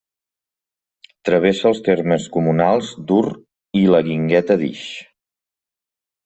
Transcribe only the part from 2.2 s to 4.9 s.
comunals d'Ur i la Guingueta d'Ix.